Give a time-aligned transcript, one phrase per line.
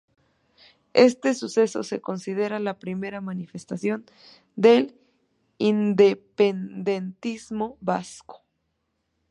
[0.95, 4.03] Este suceso se considera la primera manifestación
[4.55, 4.99] del
[5.59, 8.41] independentismo vasco.